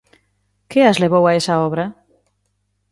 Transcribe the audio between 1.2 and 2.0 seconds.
a esa obra?